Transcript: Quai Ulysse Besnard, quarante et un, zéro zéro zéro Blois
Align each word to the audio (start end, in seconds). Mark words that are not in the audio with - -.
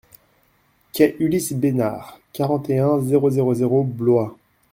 Quai 0.93 1.15
Ulysse 1.19 1.51
Besnard, 1.53 2.19
quarante 2.33 2.71
et 2.71 2.79
un, 2.79 2.99
zéro 3.01 3.29
zéro 3.29 3.53
zéro 3.53 3.83
Blois 3.83 4.35